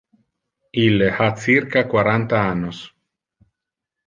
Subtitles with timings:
[0.83, 2.81] Ille ha circa quaranta annos.